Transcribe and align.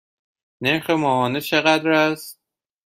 نرخ 0.61 0.89
ماهانه 0.89 1.41
چقدر 1.41 1.89
است؟ 1.89 2.39